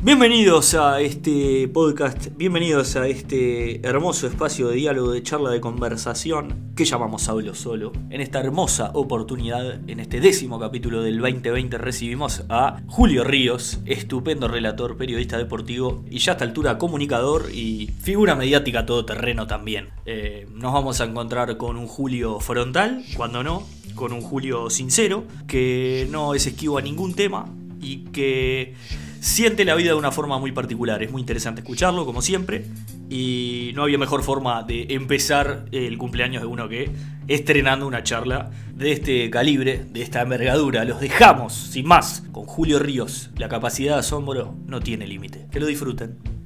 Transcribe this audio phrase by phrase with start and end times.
[0.00, 6.72] Bienvenidos a este podcast, bienvenidos a este hermoso espacio de diálogo, de charla, de conversación
[6.76, 7.90] que llamamos Hablo Solo.
[8.08, 14.46] En esta hermosa oportunidad, en este décimo capítulo del 2020, recibimos a Julio Ríos, estupendo
[14.46, 19.88] relator, periodista deportivo y ya a esta altura comunicador y figura mediática todoterreno también.
[20.06, 25.24] Eh, nos vamos a encontrar con un Julio frontal, cuando no, con un Julio sincero,
[25.48, 28.76] que no es esquivo a ningún tema y que
[29.20, 31.02] siente la vida de una forma muy particular.
[31.02, 32.64] Es muy interesante escucharlo, como siempre.
[33.10, 36.90] Y no había mejor forma de empezar el cumpleaños de uno que
[37.26, 40.84] estrenando una charla de este calibre, de esta envergadura.
[40.84, 43.30] Los dejamos, sin más, con Julio Ríos.
[43.36, 45.46] La capacidad de asombro no tiene límite.
[45.50, 46.37] Que lo disfruten.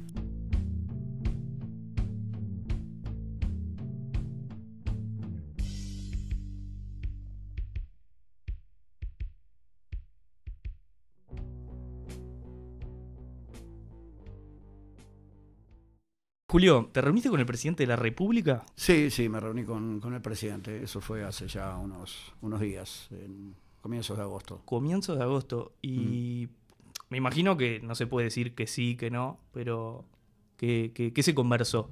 [16.53, 18.63] Julio, ¿te reuniste con el presidente de la República?
[18.75, 20.83] Sí, sí, me reuní con, el presidente.
[20.83, 24.61] Eso fue hace ya unos, unos días, en comienzos de agosto.
[24.63, 25.73] Comienzos de agosto.
[25.81, 26.93] Y mm.
[27.09, 30.05] me imagino que no se puede decir que sí, que no, pero
[30.55, 31.89] ¿qué, se conversó?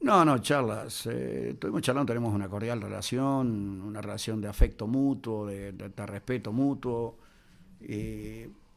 [0.00, 1.06] No, no, charlas.
[1.06, 6.52] Eh, estuvimos charlando, tenemos una cordial relación, una relación de afecto mutuo, de, de respeto
[6.52, 7.18] mutuo.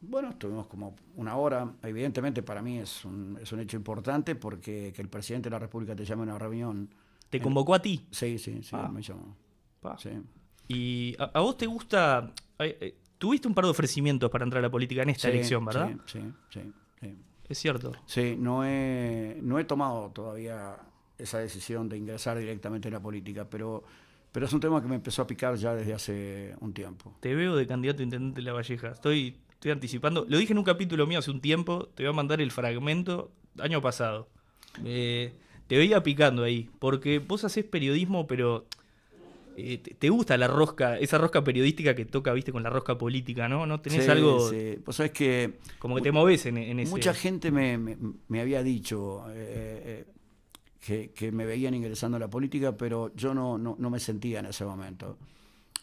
[0.08, 1.72] Bueno, estuvimos como una hora.
[1.82, 5.58] Evidentemente para mí es un, es un hecho importante porque que el presidente de la
[5.58, 6.88] República te llame a una reunión.
[7.30, 8.06] ¿Te convocó a ti?
[8.10, 8.88] Sí, sí, sí, ah.
[8.92, 9.36] me llamó.
[10.68, 12.32] ¿Y a, vos te gusta...
[12.58, 15.90] Eh, tuviste un par de ofrecimientos para entrar a la política en esta elección, ¿verdad?
[16.06, 16.20] Sí,
[16.50, 17.16] sí, sí,
[17.48, 17.92] Es cierto.
[18.06, 20.76] Sí, no he, no he tomado todavía
[21.18, 23.84] esa decisión de ingresar directamente en la política, pero,
[24.32, 27.16] pero es un tema que me empezó a picar ya desde hace un tiempo.
[27.20, 28.88] Te veo de candidato a intendente de La Valleja.
[28.88, 29.36] Estoy
[29.66, 30.24] estoy anticipando.
[30.28, 33.32] Lo dije en un capítulo mío hace un tiempo, te voy a mandar el fragmento
[33.58, 34.28] año pasado.
[34.82, 35.32] te
[35.68, 38.66] veía picando ahí, porque vos haces periodismo, pero
[39.56, 43.48] eh, te, gusta la rosca, esa rosca periodística que toca, viste, con la rosca política,
[43.48, 43.66] ¿no?
[43.66, 44.50] ¿No tenés algo...
[44.50, 44.78] Sí.
[44.84, 45.58] Vos sabés que...
[45.80, 46.90] Como que te moves en, en ese...
[46.90, 50.04] Mucha gente me, había dicho eh,
[50.88, 54.38] eh, que, me veían ingresando a la política, pero yo no, no, no me sentía
[54.38, 55.18] en ese momento.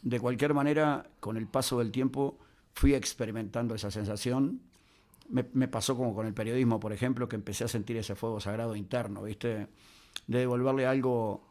[0.03, 2.37] De cualquier manera, con el paso del tiempo
[2.73, 4.61] fui experimentando esa sensación.
[5.29, 8.75] Me, pasó como con el periodismo, por ejemplo, que empecé a sentir ese fuego sagrado
[8.75, 9.67] interno, ¿viste?
[10.27, 11.47] De devolverle algo.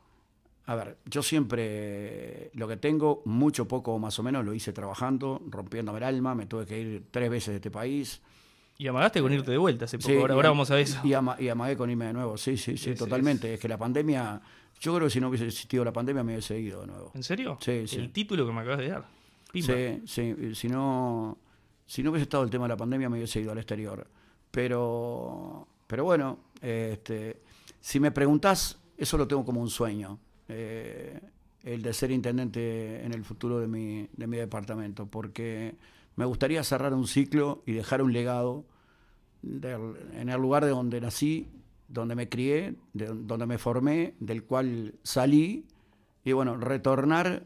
[0.67, 5.43] A ver, yo siempre lo que tengo, mucho, poco más o menos, lo hice trabajando,
[5.49, 8.21] rompiéndome el alma, me tuve que ir tres veces de este país.
[8.79, 11.01] Y amagaste con irte de vuelta hace poco, ahora, vamos a eso.
[11.05, 13.55] Y, amagué con irme de nuevo, sí, sí, sí, totalmente.
[13.55, 13.61] Es.
[13.61, 14.41] que la pandemia,
[14.81, 17.11] yo creo que si no hubiese existido la pandemia me hubiese ido de nuevo.
[17.15, 17.59] ¿En serio?
[17.61, 17.97] Sí, sí.
[17.97, 19.22] El título que me acabas de dar.
[19.53, 20.55] Sí, sí.
[20.55, 21.39] Si no,
[21.87, 24.07] si no hubiese estado el tema de la pandemia, me hubiese ido al exterior.
[24.51, 27.43] Pero, pero bueno, este,
[27.81, 30.19] si me preguntás, eso lo tengo como un sueño.
[30.49, 31.21] Eh,
[31.63, 35.77] el de ser intendente en el futuro de mi, de mi departamento, porque
[36.17, 38.65] me gustaría cerrar un ciclo y dejar un legado
[39.43, 41.49] en el lugar de donde nací,
[41.89, 45.67] donde me crié, de, donde me formé, del cual salí,
[46.25, 47.45] y bueno, retornar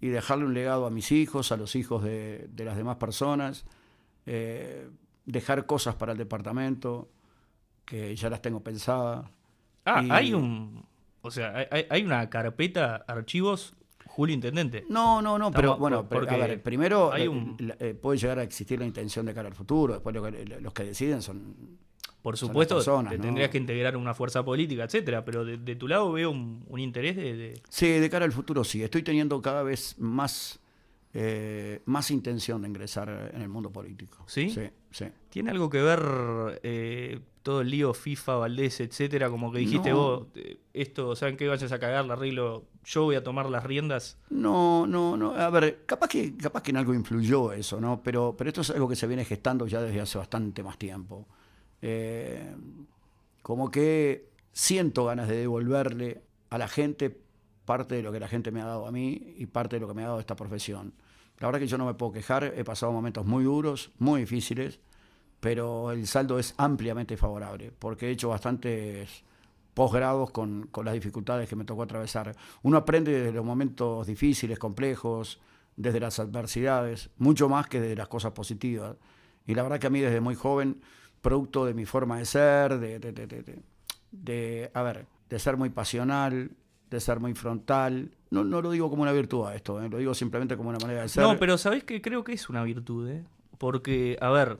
[0.00, 3.64] y dejarle un legado a mis hijos, a los hijos de, las demás personas,
[4.26, 4.88] eh,
[5.24, 7.08] dejar cosas para el departamento,
[7.84, 9.28] que ya las tengo pensadas.
[9.84, 10.86] Ah, hay un...
[11.20, 13.74] O sea, hay, una carpeta, archivos,
[14.06, 14.84] Julio Intendente.
[14.88, 17.56] No, no, no, pero bueno, a ver, primero hay un...
[17.80, 21.20] Eh, puede llegar a existir la intención de cara al futuro, después los que deciden
[21.20, 21.78] son
[22.28, 22.78] por supuesto,
[23.08, 27.16] te tendrías que integrar una fuerza política, etcétera, pero de, tu lado veo un, interés
[27.16, 28.82] de, Sí, de cara al futuro sí.
[28.82, 30.60] Estoy teniendo cada vez más,
[31.14, 34.24] eh, más intención de ingresar en el mundo político.
[34.26, 34.50] ¿Sí?
[34.50, 35.06] Sí, sí.
[35.30, 39.30] ¿Tiene algo que ver eh, todo el lío FIFA, Valdés, etcétera?
[39.30, 41.48] Como que dijiste vos, eh, esto, ¿saben qué?
[41.48, 44.18] Vayas a cagar, la arreglo, yo voy a tomar las riendas.
[44.28, 45.34] No, no, no.
[45.34, 48.02] A ver, capaz que, capaz que en algo influyó eso, ¿no?
[48.02, 51.26] Pero, pero esto es algo que se viene gestando ya desde hace bastante más tiempo.
[51.82, 52.54] Eh,
[53.42, 57.16] como que siento ganas de devolverle a la gente
[57.64, 59.88] parte de lo que la gente me ha dado a mí y parte de lo
[59.88, 60.94] que me ha dado esta profesión.
[61.38, 64.80] La verdad que yo no me puedo quejar, he pasado momentos muy duros, muy difíciles,
[65.38, 69.22] pero el saldo es ampliamente favorable, porque he hecho bastantes
[69.74, 72.34] posgrados con, con las dificultades que me tocó atravesar.
[72.62, 75.38] Uno aprende desde los momentos difíciles, complejos,
[75.76, 78.96] desde las adversidades, mucho más que desde las cosas positivas.
[79.46, 80.80] Y la verdad que a mí desde muy joven
[81.20, 83.58] producto de mi forma de ser, de, de, de,
[84.10, 86.50] de, a ver, de ser muy pasional,
[86.90, 88.10] de ser muy frontal.
[88.30, 89.88] No, no lo digo como una virtud a esto, ¿eh?
[89.88, 91.22] lo digo simplemente como una manera de ser.
[91.22, 93.08] No, pero ¿sabés que creo que es una virtud?
[93.08, 93.24] ¿eh?
[93.58, 94.58] Porque, a ver,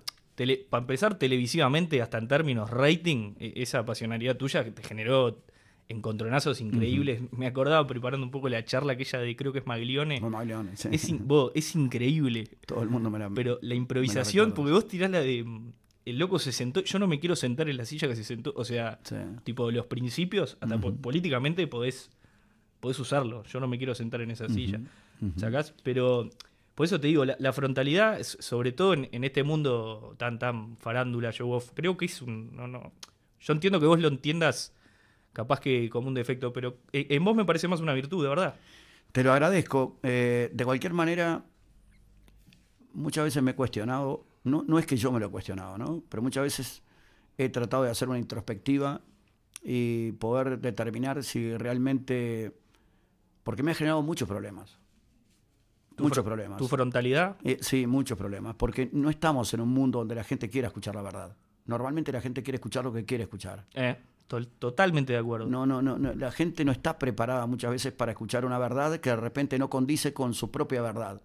[0.70, 5.36] para empezar, televisivamente, hasta en términos rating, e, esa apasionalidad tuya que te generó
[5.88, 7.22] encontronazos increíbles.
[7.32, 10.20] Me acordaba preparando un poco la charla aquella de creo que es Maglione.
[10.20, 10.88] Maglione sí.
[10.92, 11.10] es,
[11.54, 12.48] es, increíble.
[12.66, 15.44] Todo el mundo me la Pero la improvisación, porque vos tirás la de.
[16.08, 16.82] El loco se sentó.
[16.82, 18.52] Yo no me quiero sentar en la silla que se sentó.
[18.56, 18.98] O sea,
[19.44, 22.10] tipo, los principios, hasta políticamente podés,
[22.80, 23.44] podés usarlo.
[23.44, 24.80] Yo no me quiero sentar en esa silla.
[25.36, 25.74] ¿Sacás?
[25.82, 26.30] Pero.
[26.74, 31.60] Por eso te digo, la, frontalidad, sobre todo en, este mundo tan, tan farándula, yo
[31.74, 32.54] creo que es un.
[32.54, 32.92] No, no.
[33.40, 34.72] Yo entiendo que vos lo entiendas
[35.32, 38.28] capaz que como un defecto, pero eh, en vos me parece más una virtud, de
[38.28, 38.54] verdad.
[39.12, 39.98] Te lo agradezco.
[40.02, 41.44] Eh, de cualquier manera,
[42.92, 46.02] muchas veces me he cuestionado, no, no es que yo me lo he cuestionado, ¿no?
[46.08, 46.82] pero muchas veces
[47.36, 49.00] he tratado de hacer una introspectiva
[49.62, 52.52] y poder determinar si realmente,
[53.44, 54.78] porque me ha generado muchos problemas.
[55.98, 56.58] Muchos problemas.
[56.58, 57.36] ¿Tu frontalidad?
[57.42, 60.94] Eh, sí, muchos problemas, porque no estamos en un mundo donde la gente quiera escuchar
[60.94, 61.36] la verdad.
[61.66, 63.66] Normalmente la gente quiere escuchar lo que quiere escuchar.
[63.74, 63.96] Eh.
[64.58, 65.46] Totalmente de acuerdo.
[65.46, 69.08] No, no, no, La gente no está preparada muchas veces para escuchar una verdad que
[69.08, 71.22] de repente no condice con su propia verdad.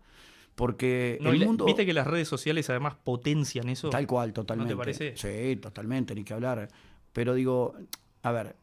[0.55, 1.65] Porque el mundo.
[1.65, 3.89] ¿Viste que las redes sociales además potencian eso?
[3.89, 4.73] Tal cual, totalmente.
[4.73, 5.17] ¿No te parece?
[5.17, 6.67] Sí, totalmente, ni que hablar.
[7.11, 7.75] Pero digo,
[8.21, 8.55] a ver,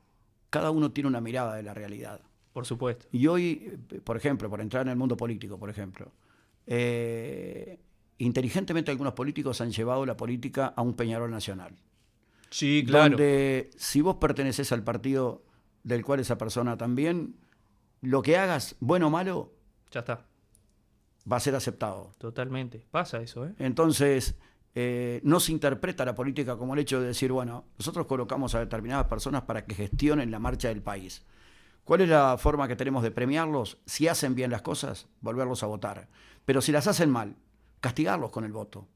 [0.50, 2.20] cada uno tiene una mirada de la realidad.
[2.52, 3.06] Por supuesto.
[3.12, 6.12] Y hoy, por ejemplo, por entrar en el mundo político, por ejemplo,
[6.66, 7.78] eh,
[8.18, 11.74] inteligentemente algunos políticos han llevado la política a un peñarol nacional.
[12.50, 13.10] Sí, claro.
[13.10, 15.44] Donde si vos perteneces al partido
[15.84, 17.36] del cual esa persona también,
[18.00, 19.52] lo que hagas, bueno o malo,
[19.90, 20.26] ya está.
[21.30, 22.12] Va a ser aceptado.
[22.18, 22.84] Totalmente.
[22.90, 23.54] Pasa eso, ¿eh?
[23.58, 24.36] Entonces,
[24.74, 28.60] eh, no se interpreta la política como el hecho de decir, bueno, nosotros colocamos a
[28.60, 31.24] determinadas personas para que gestionen la marcha del país.
[31.84, 33.78] ¿Cuál es la forma que tenemos de premiarlos?
[33.84, 36.08] Si hacen bien las cosas, volverlos a votar.
[36.44, 37.36] Pero si las hacen mal,
[37.80, 38.86] castigarlos con el voto.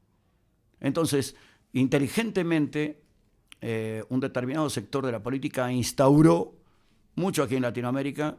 [0.79, 1.35] Entonces,
[1.73, 3.01] inteligentemente,
[3.61, 6.53] eh, un determinado sector de la política instauró,
[7.15, 8.37] mucho aquí en Latinoamérica,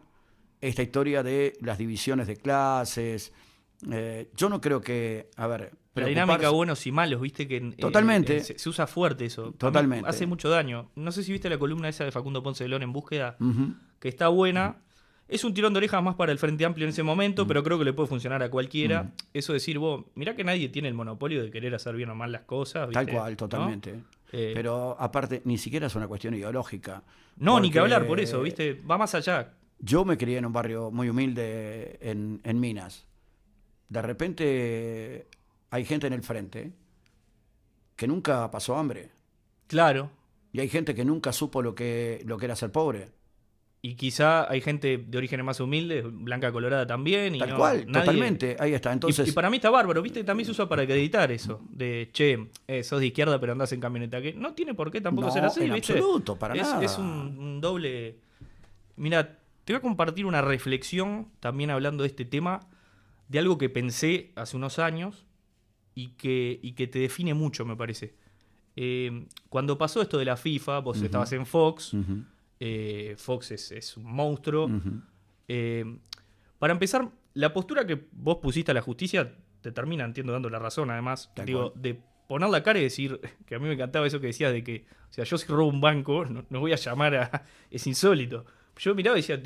[0.60, 3.32] esta historia de las divisiones de clases.
[3.90, 5.72] Eh, yo no creo que, a ver...
[5.94, 7.60] La dinámica buenos y malos, viste que...
[7.78, 8.40] Totalmente.
[8.40, 9.52] se, usa fuerte eso.
[9.52, 10.08] Totalmente.
[10.08, 10.90] Hace mucho daño.
[10.94, 13.36] No sé si viste la columna esa de Facundo Ponce de León en búsqueda,
[13.98, 14.82] que está buena.
[15.28, 17.78] Es un tirón de orejas más para el Frente Amplio en ese momento, pero creo
[17.78, 19.12] que le puede funcionar a cualquiera.
[19.32, 22.30] Eso decir, vos, mirá que nadie tiene el monopolio de querer hacer bien o mal
[22.30, 22.90] las cosas.
[22.90, 23.94] Tal cual, totalmente.
[24.32, 27.02] Eh, pero aparte, ni siquiera es una cuestión ideológica.
[27.38, 28.80] No, ni que hablar por eso, ¿viste?
[28.88, 29.54] Va más allá.
[29.78, 33.06] Yo me crié en un barrio muy humilde en, en Minas.
[33.88, 35.28] De repente
[35.70, 36.72] hay gente en el frente
[37.96, 39.10] que nunca pasó hambre.
[39.66, 40.10] Claro.
[40.52, 43.10] Y hay gente que nunca supo lo que, lo que era ser pobre.
[43.82, 47.36] Y quizá hay gente de orígenes más humildes, blanca colorada también.
[47.36, 48.56] Y Tal cual, totalmente.
[48.58, 48.92] Ahí está.
[48.92, 49.28] Entonces...
[49.28, 50.24] Y, para mí está bárbaro, ¿viste?
[50.24, 51.60] También se usa para acreditar eso.
[51.70, 54.20] De, che, eh, sos de izquierda pero andás en camioneta.
[54.20, 56.84] Que no tiene por qué tampoco ser así, en absoluto, para es, nada.
[56.84, 58.16] Es un, doble...
[58.96, 62.66] Mira, te voy a compartir una reflexión, también hablando de este tema,
[63.28, 65.26] de algo que pensé hace unos años
[65.94, 68.14] y que, y que te define mucho, me parece.
[68.76, 71.92] Eh, cuando pasó esto de la FIFA, vos estabas en Fox...
[72.58, 74.70] Eh, Fox es, un monstruo.
[75.48, 75.98] Eh,
[76.58, 80.58] para empezar, la postura que vos pusiste a la justicia te termina, entiendo, dando la
[80.58, 81.30] razón, además.
[81.44, 84.52] digo, de poner la cara y decir, que a mí me encantaba eso que decías
[84.52, 87.46] de que, o sea, yo si robo un banco, no, voy a llamar a...
[87.70, 88.46] es insólito.
[88.78, 89.40] Yo miraba y decía,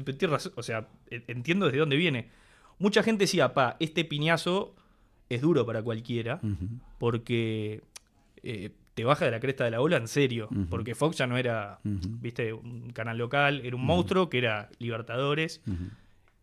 [0.57, 2.31] o sea, entiendo desde dónde viene.
[2.81, 4.75] Mucha gente decía, pa, este piñazo
[5.29, 6.41] es duro para cualquiera,
[6.99, 7.85] porque
[8.43, 11.37] eh, te baja de la cresta de la ola en serio, porque Fox ya no
[11.37, 15.63] era, viste, un canal local, era un monstruo que era Libertadores.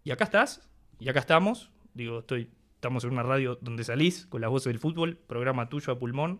[0.03, 4.39] Y acá estás, y acá estamos, digo, estoy, estamos en una radio donde salís con
[4.39, 6.39] las voces del fútbol, programa tuyo a pulmón,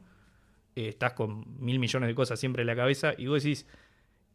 [0.75, 3.65] eh, estás con mil millones de cosas siempre en la cabeza, y vos decís,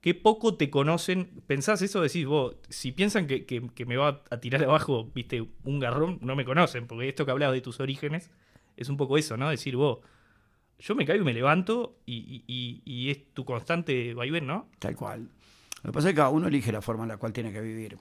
[0.03, 4.41] qué poco te conocen, pensás eso, decís vos, si piensan que, que me va a
[4.41, 8.31] tirar abajo, viste, un garrón, no me conocen, porque esto que hablabas de tus orígenes,
[8.77, 9.49] es un poco eso, ¿no?
[9.49, 10.01] Decir vos,
[10.79, 14.69] yo me caigo y me levanto y, es tu constante vaivén, ¿no?
[14.79, 15.29] Tal cual.
[15.83, 17.61] Lo que pasa es que cada uno elige la forma en la cual tiene que
[17.61, 17.97] vivir.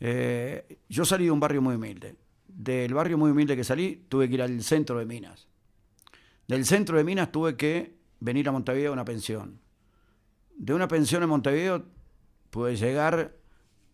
[0.00, 2.16] Eh, yo salí de un barrio muy humilde.
[2.48, 5.46] Del barrio muy humilde que salí, tuve que ir al centro de Minas.
[6.48, 9.60] Del centro de Minas tuve que venir a Montevideo a una pensión.
[10.56, 11.84] De una pensión en Montevideo
[12.50, 13.36] pude llegar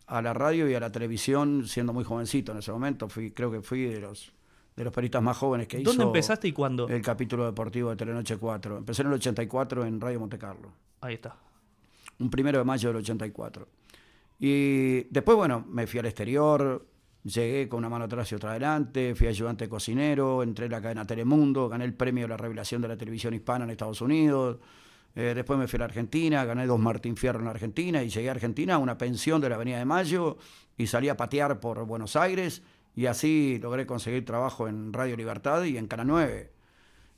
[0.07, 3.09] a la radio y a la televisión siendo muy jovencito en ese momento.
[3.09, 4.33] Fui, creo que fui de los
[4.77, 5.91] de los periodistas más jóvenes que hizo.
[5.91, 6.89] ¿Dónde empezaste y cuándo?
[6.89, 8.79] El capítulo deportivo de Telenoche 4.
[8.79, 10.73] Empecé en el 84 en Radio Monte Carlo.
[11.03, 11.37] Ahí está.
[12.19, 13.69] Un primero de mayo del 84.
[14.39, 16.87] Y después, bueno, me fui al exterior,
[17.25, 21.07] Llegué con una mano atrás y otra adelante, fui ayudante cocinero, entré en la cadena
[21.07, 24.59] Telemundo, gané el premio de la revelación de la televisión hispana en Estados Unidos.
[25.15, 28.09] Eh, después me fui a la Argentina, gané dos Martín Fierro en la Argentina y
[28.09, 30.39] llegué a Argentina a una pensión de la Avenida de Mayo
[30.79, 32.63] y salí a patear por Buenos Aires
[32.95, 36.51] y así logré conseguir trabajo en Radio Libertad y en Cana 9.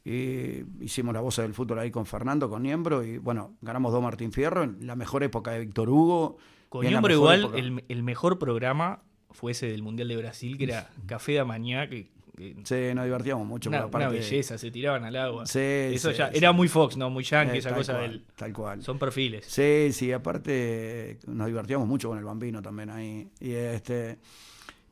[0.05, 4.03] Y hicimos la voz del fútbol ahí con Fernando, con Niembro, y bueno, ganamos dos
[4.03, 6.37] Martín Fierro en la mejor época de Víctor Hugo.
[6.69, 10.91] Con Niembro igual, el, el, mejor programa fue ese del Mundial de Brasil, que era
[11.07, 13.71] Café de Mañana, que, Sí, nos divertíamos mucho.
[13.71, 15.47] Una, belleza, se tiraban al agua.
[15.47, 17.09] Sí, Eso ya era muy Fox, ¿no?
[17.11, 18.25] Muy yankee, eh, esa cosa del.
[18.37, 18.83] Tal cual.
[18.83, 19.47] Son perfiles.
[19.47, 23.29] Sí, sí, aparte nos divertíamos mucho con el bambino también ahí.
[23.41, 24.19] Y este.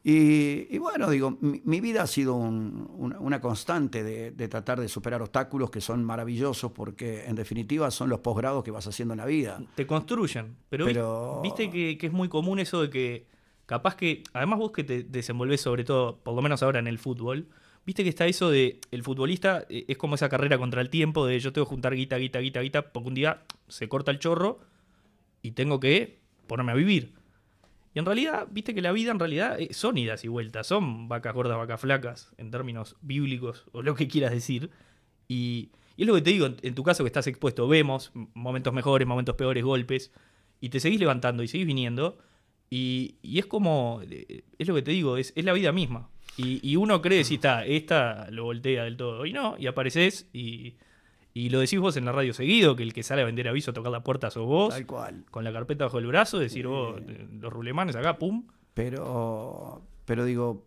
[0.04, 5.80] Y, bueno, digo, mi, vida ha sido una, constante de, tratar de superar obstáculos que
[5.80, 9.62] son maravillosos porque en definitiva son los posgrados que vas haciendo en la vida.
[9.76, 13.26] Te construyen, pero, viste que, es muy común eso de que
[13.72, 16.98] capaz que, además vos que te desenvolves sobre todo, por lo menos ahora en el
[16.98, 17.48] fútbol,
[17.86, 21.24] viste que está eso de el futbolista eh, es como esa carrera contra el tiempo
[21.24, 24.18] de yo tengo que juntar guita, guita, guita, guita, porque un día se corta el
[24.18, 24.60] chorro
[25.40, 27.14] y tengo que ponerme a vivir.
[27.94, 31.08] Y en realidad, viste que la vida en realidad eh, son idas y vueltas, son
[31.08, 34.68] vacas gordas, vacas flacas, en términos bíblicos o lo que quieras decir.
[35.28, 39.08] Y, es lo que te digo, en, tu caso que estás expuesto, vemos momentos mejores,
[39.08, 40.12] momentos peores, golpes,
[40.60, 42.18] y te seguís levantando y seguís viniendo.
[42.74, 46.08] Y, es como, eh, es lo que te digo, es, es la vida misma.
[46.38, 50.76] Y, uno cree, si está, esta lo voltea del todo, y no, y apareces y
[51.34, 53.70] y lo decís vos en la radio seguido, que el que sale a vender aviso
[53.70, 54.74] a tocar la puerta sos vos.
[54.74, 55.24] Tal cual.
[55.30, 57.00] Con la carpeta bajo el brazo, decir vos,
[57.40, 58.46] los rulemanes acá, pum.
[58.74, 60.66] Pero, pero digo,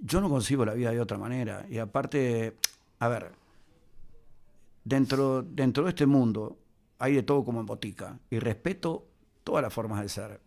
[0.00, 1.66] yo no concibo la vida de otra manera.
[1.68, 2.56] Y aparte,
[3.00, 3.32] a ver,
[4.82, 6.58] dentro, dentro de este mundo
[6.98, 8.18] hay de todo como en botica.
[8.30, 9.06] Y respeto
[9.44, 10.40] todas las formas de ser.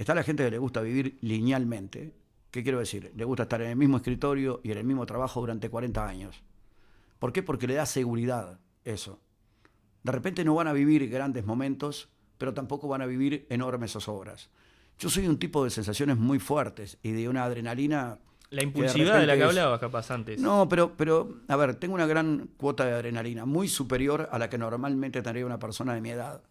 [0.00, 2.14] Está la gente que le gusta vivir linealmente.
[2.50, 3.12] ¿Qué quiero decir?
[3.14, 6.42] Le gusta estar en el mismo escritorio y en el mismo trabajo durante 40 años
[7.18, 7.42] ¿Por qué?
[7.42, 9.20] Porque le da seguridad eso.
[10.02, 14.48] De repente no van a vivir grandes momentos, pero tampoco van a vivir enormes zozobras.
[14.98, 18.20] Yo soy un tipo de sensaciones muy fuertes y de una adrenalina.
[18.48, 20.40] La impulsividad de, la que hablabas capaz antes.
[20.40, 24.48] No, pero, pero, a ver, tengo una gran cuota de adrenalina, muy superior a la
[24.48, 26.42] que normalmente tendría una persona de mi edad.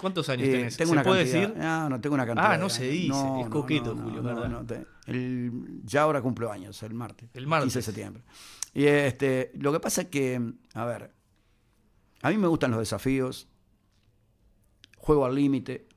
[0.00, 1.54] ¿Cuántos años eh, Tengo ¿Se puede decir?
[1.56, 2.52] No, no tengo una cantidad.
[2.52, 4.86] Ah, no se dice, es coqueto, Julio, ¿verdad?
[5.84, 7.28] ya ahora cumplo años, el martes.
[7.34, 7.72] El martes.
[7.72, 8.22] 15 de septiembre.
[8.74, 10.40] Y este, lo que pasa es que,
[10.74, 11.10] a ver,
[12.22, 13.48] a mí me gustan los desafíos,
[14.98, 15.88] juego al límite,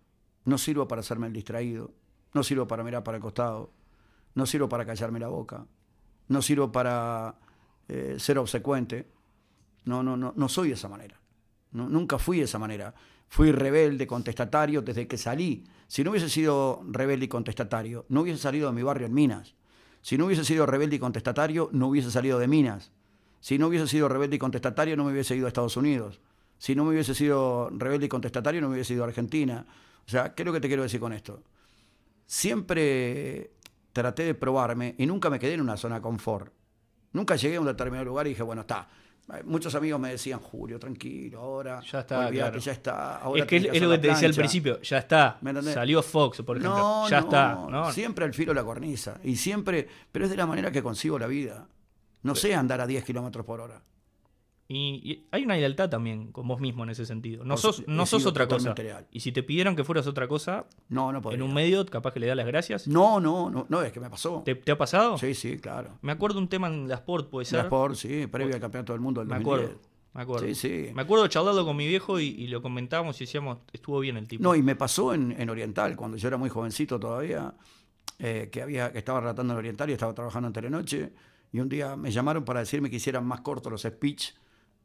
[0.46, 1.94] no sirvo para hacerme el distraído,
[2.34, 3.72] no sirvo para mirar para el costado,
[4.34, 5.68] no sirvo para callarme la boca,
[6.28, 7.36] no sirvo para
[7.88, 9.12] eh, ser obsecuente.
[9.84, 11.21] No, no, no, no soy de esa manera.
[11.72, 12.94] Nunca fui de esa manera.
[13.28, 15.64] Fui rebelde, contestatario desde que salí.
[15.88, 19.56] Si no hubiese sido rebelde y contestatario, no hubiese salido de mi barrio en Minas.
[20.02, 22.92] Si no hubiese sido rebelde y contestatario, no hubiese salido de Minas.
[23.40, 26.22] Si no hubiese sido rebelde y contestatario, no me hubiese ido a Estados Unidos.
[26.58, 29.66] Si no me hubiese sido rebelde y contestatario, no me hubiese ido a Argentina.
[30.06, 31.44] O sea, ¿qué es lo que te quiero decir con esto?
[32.26, 33.52] Siempre
[33.94, 36.54] traté de probarme y nunca me quedé en una zona de confort.
[37.14, 38.90] Nunca llegué a un determinado lugar y dije, bueno, está.
[39.46, 41.82] Muchos amigos me decían, Julio, tranquilo, ahora.
[41.90, 42.30] Ya está.
[42.32, 43.22] ya está.
[43.36, 45.40] es que es lo que te decía al principio, ya está.
[45.74, 47.08] Salió Fox, por ejemplo.
[47.10, 47.92] ya está.
[47.94, 49.20] Siempre al filo la cornisa.
[49.24, 51.68] Y siempre, pero es de la manera que consigo la vida.
[52.24, 53.82] No sé andar a 10 kilómetros por hora.
[54.74, 57.44] Y, hay una lealtad también con vos mismo en ese sentido.
[57.44, 58.74] No sos, no sos otra cosa.
[59.12, 62.22] Y si te pidieron que fueras otra cosa, no, no en un medio capaz que
[62.22, 62.88] le da las gracias.
[62.88, 64.44] No, no, no, no, es que me pasó.
[64.46, 65.18] ¿Te, ha pasado?
[65.18, 65.98] Sí, sí, claro.
[66.02, 67.58] Me acuerdo un tema en la Sport, puede ser.
[67.58, 69.78] La Sport, sí, previo al campeonato del mundo del me acuerdo.
[70.14, 70.48] Me acuerdo.
[70.48, 70.92] Sí, sí.
[70.94, 74.42] Me acuerdo charlarlo con mi viejo y, lo comentábamos y decíamos, estuvo bien el tipo.
[74.42, 77.54] No, y me pasó en, Oriental, cuando yo era muy jovencito todavía,
[78.20, 81.12] eh, que, había, que estaba relatando en Oriental y estaba trabajando en Telenoche,
[81.52, 84.32] y un día me llamaron para decirme que hicieran más cortos los speech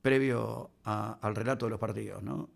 [0.06, 2.48] previo al relato de los partidos, ¿no?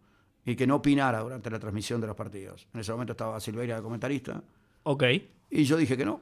[0.44, 2.68] Y que no opinara durante la transmisión de los partidos.
[2.72, 4.40] En ese momento estaba Silveira de comentarista.
[4.84, 5.02] Ok.
[5.50, 6.20] Y yo dije que no.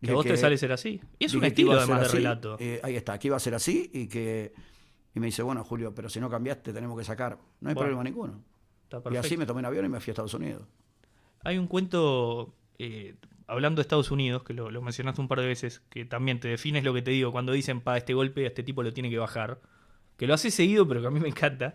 [0.00, 1.00] Que vos te sale ser así.
[1.18, 2.56] Y es un estilo además de relato.
[2.60, 4.52] Eh, ahí está, aquí va a ser así y que...
[5.16, 7.36] Y me dice, bueno, Julio, pero si no cambiaste tenemos que sacar.
[7.60, 8.40] No hay problema ninguno.
[9.10, 10.62] y así me tomé un avión y me fui a Estados Unidos.
[11.42, 13.16] Hay un cuento, eh,
[13.48, 16.46] hablando de Estados Unidos, que lo, lo, mencionaste un par de veces, que también te
[16.46, 19.10] defines lo que te digo, cuando dicen, para este golpe a este tipo lo tiene
[19.10, 19.60] que bajar
[20.22, 21.74] que lo hace seguido, pero que a mí me encanta,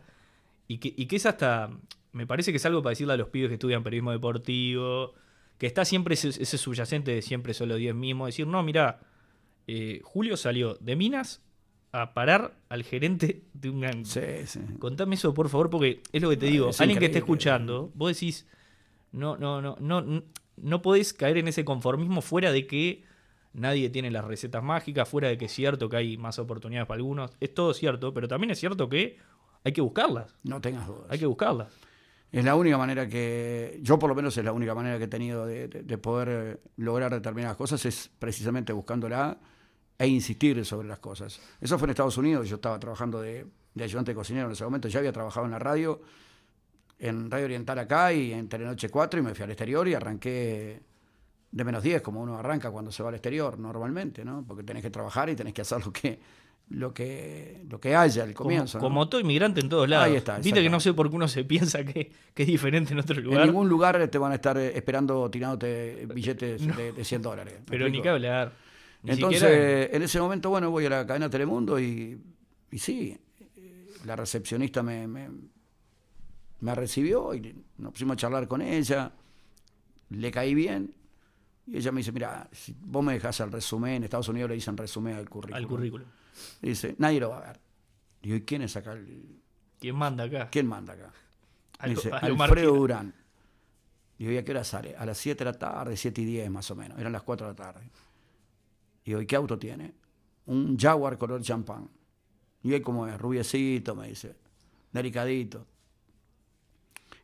[0.70, 1.70] y que, que es hasta,
[2.14, 5.16] me parece que es algo para decirle a los pibes que estudian periodismo deportivo,
[5.58, 9.02] que está siempre ese, subyacente de siempre solo 10 mismos, decir, no, mira,
[9.68, 11.42] eh, Julio salió de Minas
[11.92, 14.06] a parar al gerente de un...
[14.06, 14.62] Sí, sí.
[14.80, 18.14] Contame eso, por favor, porque es lo que te digo, alguien que esté escuchando, vos
[18.14, 18.48] decís,
[19.12, 20.24] no, no, no, no,
[20.56, 23.04] no podés caer en ese conformismo fuera de que
[23.54, 26.98] nadie tiene las recetas mágicas, fuera de que es cierto que hay más oportunidades para
[26.98, 27.32] algunos.
[27.40, 29.18] Es todo cierto, pero también es cierto que
[29.64, 30.36] hay que buscarlas.
[30.44, 31.08] No tengas dudas.
[31.10, 31.68] Hay que buscarlas.
[32.32, 35.08] Es la única manera que, yo por lo menos es la única manera que he
[35.08, 39.38] tenido de, poder eh, lograr determinadas cosas, es precisamente buscándola
[39.98, 41.40] e insistir sobre las cosas.
[41.62, 44.66] Eso fue en Estados Unidos, yo estaba trabajando de, de ayudante de cocinero en ese
[44.66, 46.02] momento, ya había trabajado en la radio,
[47.00, 50.82] en Radio Oriental acá y en Telenoche 4 y me fui al exterior y arranqué
[51.52, 54.44] de menos 10, como uno arranca cuando se va al exterior normalmente, ¿no?
[54.48, 56.20] Porque tenés que trabajar y tenés que hacer lo que
[56.70, 58.80] lo que lo que haya al comienzo.
[58.80, 60.08] Como, todo inmigrante en todos lados.
[60.08, 60.38] Ahí está.
[60.40, 63.42] Viste que no sé por qué uno se piensa que, es diferente en otro lugar.
[63.42, 67.54] En ningún lugar te van a estar esperando tirándote billetes de, 100 dólares.
[67.66, 68.52] Pero ni que hablar.
[69.06, 72.20] Entonces, en ese momento, bueno, voy a la cadena Telemundo y,
[72.72, 73.18] y sí,
[74.06, 79.12] la recepcionista me, me recibió y nos pusimos a charlar con ella,
[80.10, 80.94] le caí bien.
[81.68, 84.56] Y ella me dice, mira, si vos me dejas el resumen, en Estados Unidos le
[84.56, 85.58] dicen resumen al currículum.
[85.58, 86.08] Al currículum.
[86.62, 87.60] dice, nadie lo va a ver.
[88.22, 89.42] Digo, ¿y quién es acá el...
[89.80, 90.50] ¿Quién manda acá?
[90.50, 91.12] ¿Quién manda acá?
[91.86, 93.14] dice, Alfredo Durán.
[94.18, 94.96] Digo, ¿y a qué hora sale?
[94.96, 96.98] A las 7 de la tarde, 7 y 10 más o menos.
[96.98, 97.90] Eran las 4 de la tarde.
[99.06, 99.94] Digo, ¿y qué auto tiene?
[100.48, 101.90] Un Jaguar color champán.
[102.64, 104.36] Y él como es, rubiecito, me dice,
[104.92, 105.68] delicadito.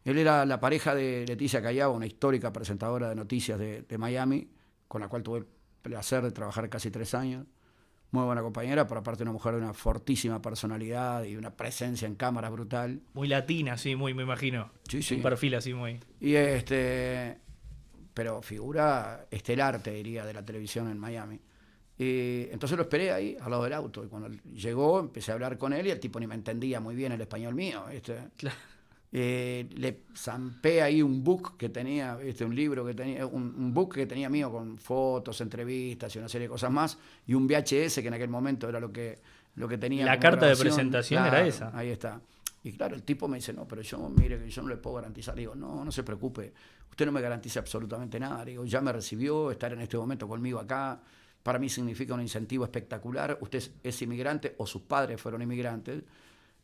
[0.03, 4.49] Él era la pareja de Leticia Callao, una histórica presentadora de noticias de, Miami,
[4.87, 5.45] con la cual tuve el
[5.81, 7.45] placer de trabajar casi tres años.
[8.11, 12.15] Muy buena compañera, por aparte una mujer de una fortísima personalidad y una presencia en
[12.15, 13.01] cámara brutal.
[13.13, 14.71] Muy latina, sí, muy, me imagino.
[14.87, 15.15] Sí, sí.
[15.15, 15.99] Un perfil así muy.
[16.19, 17.39] Y este.
[18.13, 21.39] Pero figura estelar, te diría, de la televisión en Miami.
[21.97, 24.03] Y entonces lo esperé ahí, al lado del auto.
[24.03, 26.93] Y cuando llegó, empecé a hablar con él y el tipo ni me entendía muy
[26.93, 27.85] bien el español mío.
[27.89, 28.29] Este.
[28.37, 28.57] Claro.
[29.15, 33.93] Eh, le zampé ahí un book que tenía, este, un libro que tenía, un, book
[33.93, 38.01] que tenía mío con fotos, entrevistas y una serie de cosas más, y un VHS
[38.01, 39.19] que en aquel momento era lo que,
[39.53, 40.03] lo que tenía.
[40.03, 41.69] La carta de presentación era esa.
[41.77, 42.19] Ahí está.
[42.63, 45.35] Y claro, el tipo me dice, no, pero yo, mire, yo no le puedo garantizar.
[45.35, 46.51] Digo, no, no se preocupe,
[46.89, 48.43] usted no me garantiza absolutamente nada.
[48.43, 50.99] Digo, ya me recibió, estar en este momento conmigo acá,
[51.43, 53.37] para mí significa un incentivo espectacular.
[53.41, 56.01] Usted es inmigrante o sus padres fueron inmigrantes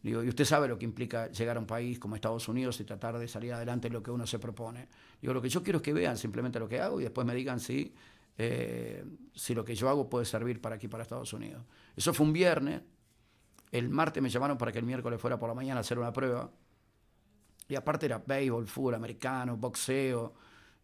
[0.02, 2.86] Digo, y usted sabe lo que implica llegar a un país como Estados Unidos y
[2.86, 4.88] tratar de salir adelante lo que uno se propone.
[5.22, 7.36] Digo, lo que yo quiero es que vean simplemente lo que hago y después me
[7.36, 7.94] digan si,
[8.38, 11.64] eh, si lo que yo hago puede servir para aquí, para Estados Unidos.
[11.98, 12.82] Eso fue un viernes.
[13.72, 16.14] El martes me llamaron para que el miércoles fuera por la mañana a hacer una
[16.14, 16.50] prueba.
[17.68, 20.34] Y aparte era béisbol, fútbol americano, boxeo.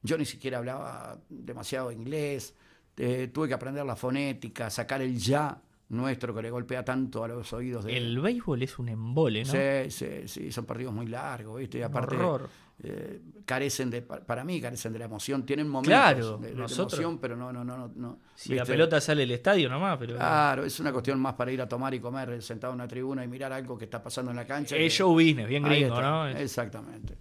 [0.04, 2.54] Yo ni siquiera hablaba demasiado inglés.
[2.98, 7.28] Eh, tuve que aprender la fonética, sacar el ya nuestro que le golpea tanto a
[7.28, 9.52] los oídos de El béisbol es un embole, ¿no?
[9.52, 11.80] Sí, sí, sí, son partidos muy largos, ¿viste?
[11.80, 12.16] Y aparte
[12.84, 17.54] eh, carecen de para mí carecen de la emoción, tienen momentos de, emoción, pero no
[17.54, 21.20] no no no, Si la pelota sale del estadio nomás, pero Claro, es una cuestión
[21.20, 23.86] más para ir a tomar y comer sentado en una tribuna y mirar algo que
[23.86, 24.76] está pasando en la cancha.
[24.76, 26.28] Es show business, bien gringo, ¿no?
[26.28, 27.18] Exactamente.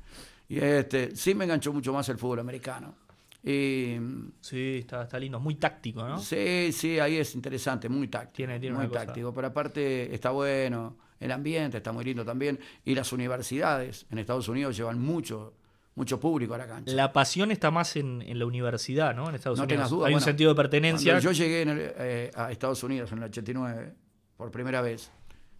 [0.49, 3.04] Y este sí me enganchó mucho más el fútbol americano.
[3.47, 3.99] Y,
[4.41, 6.19] sí, está, está lindo, muy táctico, ¿no?
[6.19, 8.37] Sí, sí, ahí es interesante, muy táctico.
[8.37, 12.59] Tiene, tiene muy táctico, pero aparte está bueno, el ambiente está muy lindo también.
[12.87, 15.53] Y las universidades en Estados Unidos llevan mucho,
[15.95, 16.95] mucho público a la cancha.
[16.95, 19.29] La pasión está más en, la universidad, ¿no?
[19.29, 19.91] En Estados no Unidos.
[19.91, 20.07] Duda.
[20.09, 21.19] Hay un sentido de pertenencia.
[21.19, 23.95] Yo llegué eh, a Estados Unidos en el 89
[24.39, 25.11] por primera vez.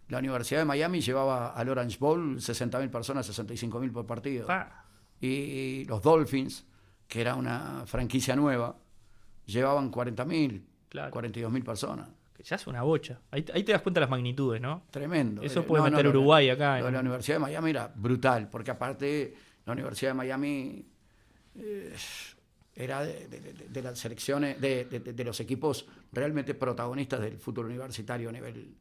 [0.07, 4.47] La Universidad de Miami llevaba al Orange Bowl 60.000 personas, 65.000 por partido.
[5.21, 6.65] y los Dolphins
[7.07, 8.75] que era una franquicia nueva,
[9.45, 11.13] llevaban 40.000, claro.
[11.13, 12.09] 42.000 personas.
[12.35, 13.19] Que ya es una bocha.
[13.31, 14.83] Ahí, te das cuenta de las magnitudes, ¿no?
[14.91, 15.41] Tremendo.
[15.41, 16.79] Eso puede meter Uruguay acá.
[16.79, 19.33] la Universidad de Miami era brutal, porque aparte
[19.65, 20.85] la Universidad de Miami
[21.55, 21.95] eh,
[22.75, 28.75] era de, las selecciones, de, los equipos realmente protagonistas del fútbol universitario a nivel,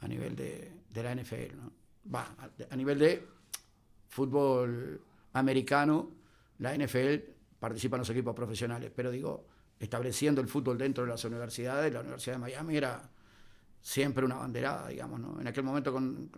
[0.00, 1.56] a nivel de, la NFL.
[1.56, 1.72] ¿no?
[2.14, 2.36] Va,
[2.70, 3.26] a nivel de
[4.08, 5.00] fútbol
[5.32, 6.10] americano,
[6.58, 9.46] la NFL participan los equipos profesionales, pero digo,
[9.78, 13.08] estableciendo el fútbol dentro de las universidades, la Universidad de Miami era
[13.80, 15.40] siempre una banderada, digamos, ¿no?
[15.40, 16.28] En aquel momento con,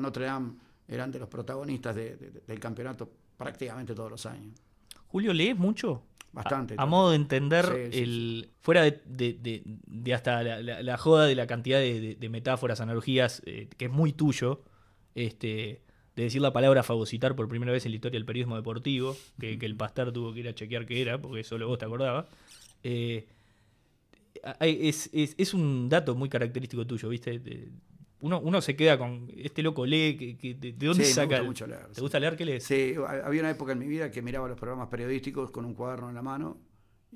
[0.00, 0.52] Notre Dame
[0.86, 4.54] eran de los protagonistas del campeonato prácticamente todos los años.
[5.08, 6.04] Julio, ¿lees mucho?
[6.30, 6.76] Bastante.
[6.78, 8.52] A, modo de entender el.
[8.60, 14.12] fuera de, hasta la, joda de la cantidad de, metáforas, analogías, eh, que es muy
[14.12, 14.62] tuyo.
[15.16, 15.82] Este
[16.20, 19.54] de decir la palabra fagocitar por primera vez en la historia del periodismo deportivo, que,
[19.54, 22.26] el pastor tuvo que ir a chequear qué era, porque solo vos te acordabas.
[22.82, 23.26] Eh,
[24.60, 27.70] es, un dato muy característico tuyo, ¿viste?
[28.20, 29.30] Uno, uno se queda con.
[29.34, 31.26] Este loco lee, que, de, dónde saca?
[31.26, 31.86] Me gusta mucho leer.
[31.92, 32.36] ¿Te gusta leer?
[32.36, 32.64] ¿Qué lees?
[32.64, 36.10] Sí, había una época en mi vida que miraba los programas periodísticos con un cuaderno
[36.10, 36.58] en la mano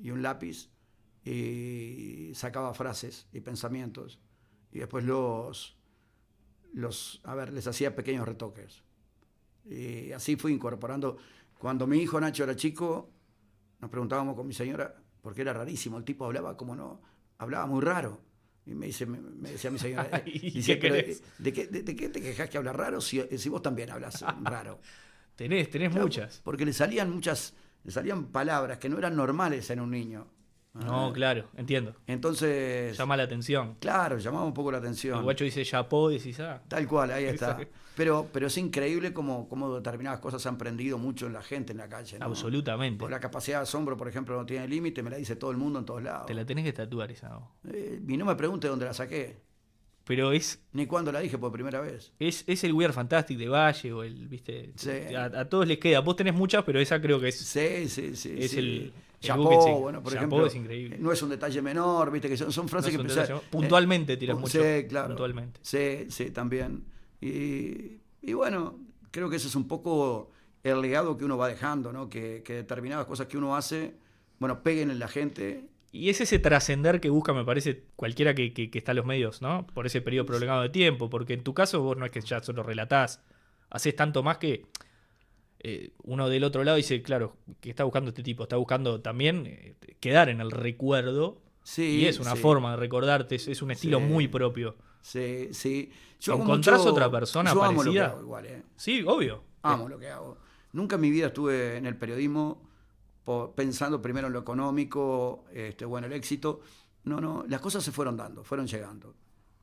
[0.01, 0.69] y un lápiz
[1.23, 4.19] y sacaba frases y pensamientos
[4.71, 5.77] y después los,
[6.73, 8.84] los, a ver, les hacía pequeños retoques.
[9.69, 11.17] Y así fui incorporando.
[11.57, 13.09] Cuando mi hijo Nacho era chico,
[13.79, 17.01] nos preguntábamos con mi señora, porque era rarísimo, el tipo hablaba como no,
[17.39, 18.21] hablaba muy raro.
[18.65, 21.23] Y me, dice, me, me decía mi señora, ¿Y dice, qué "Pero, querés?
[21.37, 24.23] ¿de, qué, de, de qué te quejas que habla raro si, si vos también hablas
[24.43, 24.79] raro?
[25.35, 26.41] Tenés, tenés Claro, muchas.
[26.43, 30.27] Porque le salían muchas, le salían palabras que no eran normales en un niño.
[30.75, 31.95] No, Ah, claro, entiendo.
[32.05, 33.75] Entonces, Llama la atención.
[33.79, 35.23] claro, llamaba un poco la El atención.
[35.23, 36.61] guacho dice chapó y decís, ah.
[36.67, 37.57] Tal cual, ahí está.
[37.95, 41.71] Pero, pero es increíble cómo, cómo determinadas cosas se han prendido mucho en la gente
[41.71, 42.19] en la calle.
[42.19, 42.25] ¿no?
[42.25, 42.99] Absolutamente.
[42.99, 45.55] Porque la capacidad de asombro, por ejemplo, no tiene límite, me la dice todo el
[45.57, 46.25] mundo en todos lados.
[46.25, 47.37] Te la tenés que tatuar esa.
[47.37, 47.47] voz.
[47.71, 49.37] Eh, y no me pregunte dónde la saqué,
[50.03, 52.11] Pero es, ni cuándo la dije por primera vez.
[52.19, 54.73] es, es el We Are Fantastic de Valle o el, viste.
[54.75, 55.15] Sí.
[55.15, 56.01] A, a todos les queda.
[56.01, 57.39] Vos tenés muchas, pero esa creo que es.
[57.39, 58.35] Sí, sí, sí.
[58.37, 58.59] Es sí.
[58.59, 58.93] el- el
[59.25, 59.71] Chapó, sí.
[59.81, 60.45] bueno, por Chapó ejemplo.
[60.47, 60.95] es increíble.
[60.95, 63.49] eh, No es un detalle menor, viste, que son, son frases No que empezás- detalle-
[63.49, 65.07] puntualmente tiras pu- mucho, Sí, claro.
[65.09, 65.59] puntualmente.
[65.63, 66.85] Sí, sí, también.
[67.21, 68.79] Y, y bueno,
[69.11, 70.31] creo que ese es un poco
[70.63, 72.09] el legado que uno va dejando, ¿no?
[72.09, 73.95] Que, que determinadas cosas que uno hace,
[74.39, 75.65] bueno, peguen en la gente.
[75.91, 79.05] Y es ese trascender que busca, me parece, cualquiera que, que- que está en los
[79.05, 79.65] medios, ¿no?
[79.73, 81.09] Por ese periodo prolongado de tiempo.
[81.09, 83.21] Porque en tu caso vos no es que ya solo relatás,
[83.69, 84.65] haces tanto más que
[85.67, 89.47] eh, uno del otro lado dice, claro, que está buscando este tipo, está buscando también
[89.47, 91.41] eh, quedar en el recuerdo.
[91.63, 94.03] Sí, y es una sí, forma de recordarte, es, es un estilo Sí.
[94.05, 94.75] muy propio.
[95.01, 95.91] Sí, sí.
[96.19, 98.05] Yo ¿Encontrás otra persona yo amo lo que parecida?
[98.11, 98.63] hago igual, ¿eh?
[98.75, 99.43] Sí, obvio.
[99.63, 100.37] Amo lo que hago.
[100.73, 102.61] Nunca en mi vida estuve en el periodismo
[103.55, 106.61] pensando primero en lo económico, este, bueno, el éxito.
[107.05, 109.15] No, no, las cosas se fueron dando, fueron llegando.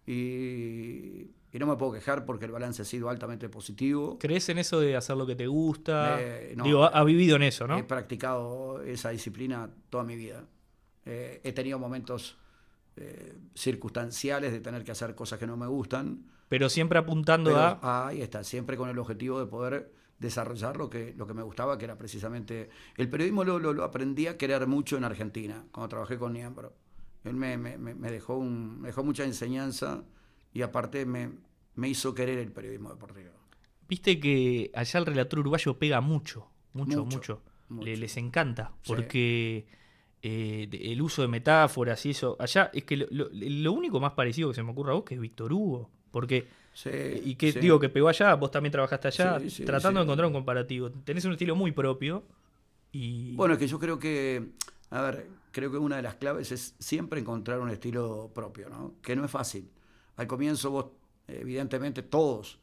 [0.05, 4.19] Y, y no me puedo quejar porque el balance ha sido altamente positivo.
[4.19, 6.17] ¿Crees en eso de hacer lo que te gusta?
[6.21, 6.65] Eh, no.
[6.65, 7.77] Digo, ha, ha vivido en eso, ¿no?
[7.79, 10.45] He practicado esa disciplina toda mi vida.
[11.05, 12.39] Eh, he tenido momentos
[12.97, 16.25] eh, circunstanciales de tener que hacer cosas que no me gustan.
[16.49, 18.09] Pero siempre apuntando Pero, a...
[18.09, 21.77] ahí está, siempre con el objetivo de poder desarrollar lo que, lo que me gustaba,
[21.79, 22.69] que era precisamente...
[22.97, 26.75] El periodismo lo, lo- lo aprendí a querer mucho en Argentina, cuando trabajé con Niembro.
[27.25, 30.05] Él me- me- me dejó un, me dejó mucha enseñanza
[30.53, 31.31] y aparte me,
[31.75, 33.31] me hizo querer el periodismo deportivo.
[33.89, 37.43] Viste que allá el relator uruguayo pega mucho, mucho, Mucho, mucho.
[37.69, 37.85] mucho.
[37.85, 38.93] Le- les encanta, Sí.
[38.93, 39.67] porque
[40.23, 42.37] eh, el uso de metáforas y eso.
[42.39, 45.05] Allá es que lo, lo- lo único más parecido que se me ocurre a vos
[45.05, 45.91] que es Víctor Hugo.
[46.11, 46.91] Porque, Sí,
[47.25, 47.59] y que sí.
[47.61, 50.91] digo que pegó allá, vos también trabajaste allá, tratando de encontrar un comparativo.
[50.91, 52.23] Tenés un estilo muy propio
[52.93, 53.35] y...
[53.35, 54.51] Bueno, es que yo creo que,
[54.91, 58.95] a ver, creo que una de las claves es siempre encontrar un estilo propio, ¿no?
[59.03, 59.69] Que no es fácil.
[60.23, 60.87] Al comienzo vos,
[61.29, 62.59] evidentemente, todos,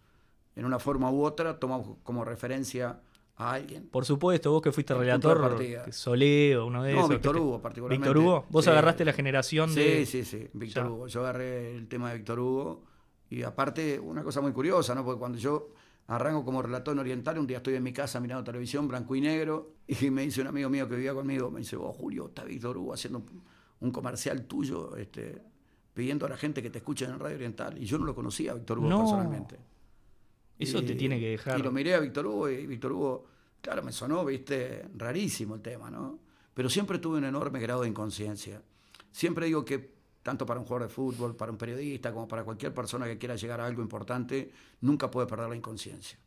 [0.55, 2.99] en una forma u otra, tomamos como referencia
[3.35, 3.87] a alguien.
[3.89, 5.85] Por supuesto, vos que fuiste relator, partida.
[5.85, 7.09] que Solé o uno de No, esos.
[7.11, 8.07] Víctor Hugo, particularmente.
[8.09, 8.71] Víctor Hugo, vos Sí.
[8.71, 10.05] agarraste la generación Sí, de...
[10.05, 10.89] sí, sí, Víctor Ya.
[10.91, 11.07] Hugo.
[11.07, 12.83] Yo agarré el tema de Víctor Hugo
[13.29, 15.05] y aparte una cosa muy curiosa, ¿no?
[15.05, 15.69] Porque cuando yo
[16.07, 19.21] arranco como relator en Oriental, un día estoy en mi casa mirando televisión blanco y
[19.21, 22.43] negro y me dice un amigo mío que vivía conmigo, me dice, vos Julio, está
[22.43, 23.43] Víctor Hugo haciendo un-
[23.81, 25.41] un comercial tuyo, este,
[25.99, 27.77] pidiendo a la gente que te escuche en Radio Oriental.
[27.77, 28.99] Y yo no lo conocía a Víctor Hugo No.
[28.99, 29.57] personalmente.
[30.57, 31.59] Eso te tiene que dejar...
[31.59, 33.25] Y lo miré a Víctor Hugo y Víctor Hugo,
[33.61, 36.17] claro, me sonó, viste, rarísimo el tema, ¿no?
[36.53, 38.61] Pero siempre tuve un enorme grado de inconsciencia.
[39.11, 42.73] Siempre digo que tanto para un jugador de fútbol, para un periodista, como para cualquier
[42.73, 46.17] persona que quiera llegar a algo importante, nunca puede perder la inconsciencia.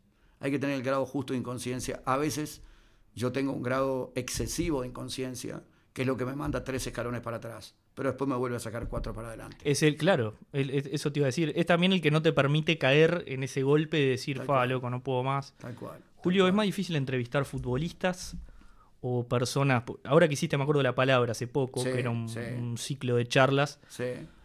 [0.41, 2.03] Hay que tener el grado justo de inconsciencia.
[2.05, 2.61] A veces
[3.15, 5.63] yo tengo un grado excesivo de inconsciencia,
[5.95, 8.61] que es lo que me manda tres escalones para atrás, pero después me vuelve a
[8.61, 9.57] sacar cuatro para adelante.
[9.65, 11.53] Es el, claro, el- es- eso te iba a decir.
[11.57, 14.53] Es también el que no te permite caer en ese golpe de decir, Tal fa,
[14.55, 14.69] cual.
[14.71, 15.55] loco, no puedo más.
[15.59, 15.99] Tal cual.
[15.99, 18.37] tal Julio, ¿es más difícil entrevistar futbolistas
[19.01, 19.83] o personas?
[20.05, 22.39] Ahora que hiciste, me acuerdo la palabra hace poco, Sí, que era un, sí.
[22.57, 23.81] un ciclo de charlas.
[23.89, 24.05] Sí,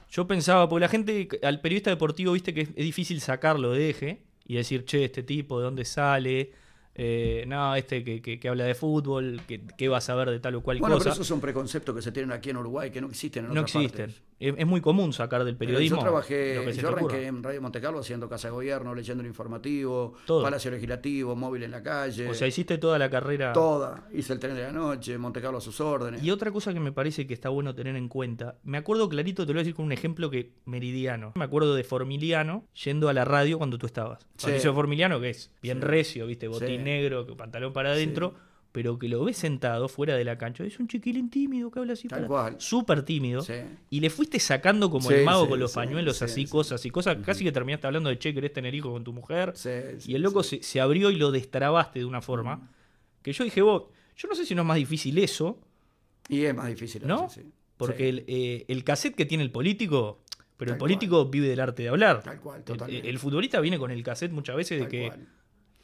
[0.10, 3.90] Yo pensaba, porque la gente, al periodista deportivo, viste que es, es difícil sacarlo de
[3.90, 6.52] eje y decir, che, este tipo, ¿de dónde sale?
[6.98, 10.40] Eh, no, este que, que- que habla de fútbol, que, que va a saber de
[10.40, 11.06] tal o cual Bueno, cosa.
[11.06, 13.62] pero esos son preconceptos que se tienen aquí en Uruguay, que no existen en no
[13.62, 14.06] otras existen.
[14.08, 14.24] partes.
[14.40, 15.98] Es, es muy común sacar del Pero periodismo.
[15.98, 18.94] Yo trabajé, lo que se yo arranqué en Radio Monte Carlo haciendo Casa de Gobierno,
[18.94, 20.44] leyendo el informativo, Todo.
[20.44, 22.28] Palacio Legislativo, móvil en la calle.
[22.30, 23.52] O sea, hiciste toda la carrera.
[23.54, 24.08] toda.
[24.14, 26.24] Hice el tren de la noche, Monte Carlo a sus órdenes.
[26.24, 29.44] Y otra cosa que me parece que está bueno tener en cuenta, me acuerdo clarito,
[29.46, 31.32] te lo voy a decir con un ejemplo que meridiano.
[31.36, 34.28] Me acuerdo de Formiliano yendo a la radio cuando tú estabas.
[34.38, 34.52] Sí.
[34.60, 35.84] Formiliano, que es bien Sí.
[35.86, 36.78] recio, viste, botín Sí.
[36.88, 38.34] Negro, pantalón para adentro,
[38.72, 40.64] pero que lo ves sentado fuera de la cancha.
[40.64, 42.08] Es un chiquilín tímido que habla así.
[42.08, 42.56] Tal para- cual.
[42.60, 43.42] Súper tímido.
[43.42, 43.54] Sí.
[43.90, 46.52] Y le fuiste sacando como Sí, el mago con los pañuelos sí, así, sí.
[46.52, 47.18] cosas y cosas.
[47.26, 49.54] Casi que terminaste hablando de che, querés tener hijos con tu mujer.
[50.06, 52.72] Y el loco se, se abrió y lo destrabaste de una forma
[53.24, 53.84] que yo dije, vos,
[54.16, 55.60] yo no sé si no es más difícil eso
[56.30, 57.02] Y es más difícil.
[57.06, 57.30] ¿No?
[57.30, 57.42] sí.
[57.78, 60.24] Porque el, eh, el cassette que tiene el político,
[60.58, 62.24] pero el político vive del arte de hablar.
[62.24, 63.08] Tal cual, El- totalmente.
[63.10, 65.28] El, futbolista viene con el cassette muchas veces de Tal que cual.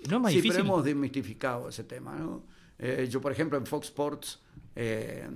[0.09, 0.61] No es más sí, difícil.
[0.61, 2.43] pero hemos desmistificado ese tema, ¿no?
[2.79, 4.39] Eh, yo, por ejemplo, en Fox Sports,
[4.75, 5.27] eh,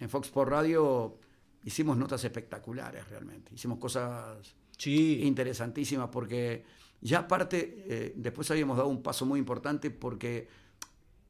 [0.00, 1.18] en Fox Sports Radio,
[1.64, 3.54] hicimos notas espectaculares realmente.
[3.54, 6.64] Hicimos cosas Sí, interesantísimas porque
[7.00, 10.48] ya aparte, eh, después habíamos dado un paso muy importante porque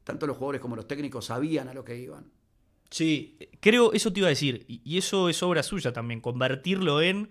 [0.03, 2.31] tanto los jugadores como los técnicos sabían a lo que iban.
[2.91, 7.01] sí, creo, eso te iba a decir, y y eso es obra suya también, convertirlo
[7.01, 7.29] en...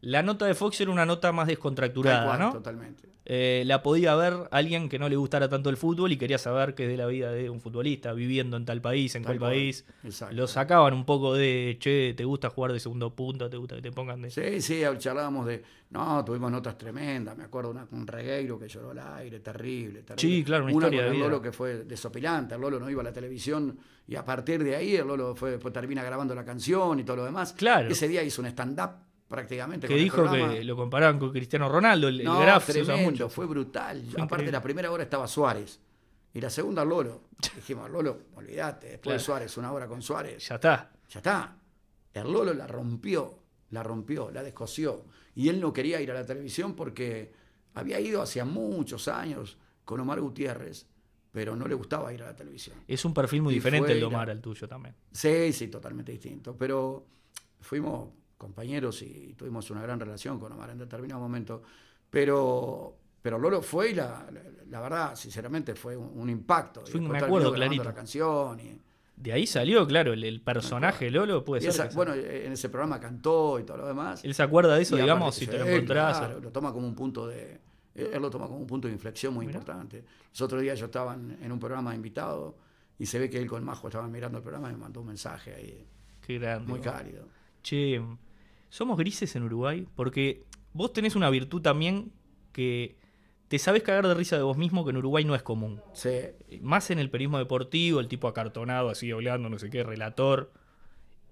[0.00, 2.52] La nota de Fox era una nota más descontracturada, cual, ¿no?
[2.52, 3.08] Totalmente.
[3.28, 6.76] Eh, la podía ver alguien que no le gustara tanto el fútbol y quería saber
[6.76, 9.50] qué es de la vida de un futbolista, viviendo en tal país, en Tal cual
[9.50, 9.84] país.
[10.04, 10.36] Exacto.
[10.36, 13.50] Lo sacaban un poco de, che, ¿te gusta jugar de segundo punto?
[13.50, 14.30] ¿Te gusta que te pongan de...?
[14.30, 15.60] Sí, sí, charlábamos de.
[15.90, 17.36] No, tuvimos notas tremendas.
[17.36, 20.36] Me acuerdo una, un regueiro que lloró al aire, terrible, terrible.
[20.36, 21.28] Sí, claro, una Una historia con de el vida.
[21.28, 22.54] Lolo que fue desopilante.
[22.54, 25.52] El Lolo no iba a la televisión y a partir de ahí el Lolo fue,
[25.52, 27.54] después termina grabando la canción y todo lo demás.
[27.54, 27.88] Claro.
[27.88, 28.90] Ese día hizo un stand-up
[29.28, 29.86] prácticamente.
[29.86, 32.84] Que con el dijo que lo comparaban con Cristiano Ronaldo, el, el No, se usa
[32.84, 33.28] tremendo, mucho.
[33.28, 34.04] fue brutal.
[34.10, 35.80] Fue Aparte, la primera hora estaba Suárez
[36.34, 37.22] y la segunda Lolo.
[37.56, 39.18] Dijimos, Lolo, olvídate, después Claro.
[39.18, 40.46] de Suárez, una hora con Suárez.
[40.48, 40.92] Ya está.
[41.10, 41.56] Ya está.
[42.14, 43.38] El Lolo la rompió,
[43.70, 45.04] la rompió, la descosió.
[45.34, 47.32] Y él no quería ir a la televisión porque
[47.74, 50.86] había ido hacía muchos años con Omar Gutiérrez,
[51.30, 52.76] pero no le gustaba ir a la televisión.
[52.88, 54.94] Es un perfil muy Y diferente el de Omar al tuyo también.
[55.12, 56.56] Sí, sí, totalmente distinto.
[56.56, 57.06] Pero
[57.60, 61.62] fuimos compañeros y tuvimos una gran relación con Omar en determinado momento.
[62.10, 66.84] Pero, pero Lolo fue y la, la, la verdad, sinceramente, fue un, un impacto.
[66.86, 67.84] Fue- me acuerdo clarito.
[67.84, 68.80] la canción y...
[69.16, 71.70] De ahí salió, claro, el, el personaje Lolo puede ser.
[71.86, 74.22] esa- bueno, en ese programa cantó y todo lo demás.
[74.24, 76.18] él se acuerda de eso, digamos, si te lo encontrás.
[76.18, 77.58] claro, lo toma como un punto de.
[77.94, 79.58] Él lo toma como un punto de inflexión muy Mirá.
[79.58, 80.04] importante.
[80.30, 82.58] Los otros días yo estaba en, en un programa invitado
[82.98, 85.06] y se ve que él con Majo estaban mirando el programa y me mandó un
[85.06, 85.86] mensaje ahí
[86.20, 86.70] Qué grande.
[86.70, 87.26] muy cálido.
[87.62, 87.98] Che,
[88.68, 92.12] somos grises en Uruguay porque vos tenés una virtud también
[92.52, 92.96] que
[93.48, 95.80] te sabés cagar de risa de vos mismo que en Uruguay no es común.
[95.92, 96.10] Sí,
[96.60, 100.52] Más en el periodismo deportivo, el tipo acartonado, así hablando, no sé qué, relator.